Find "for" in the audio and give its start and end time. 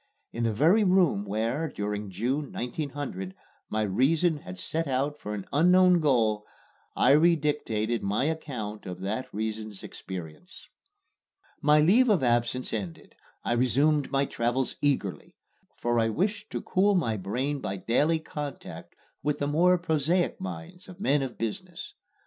5.19-5.35, 15.77-15.99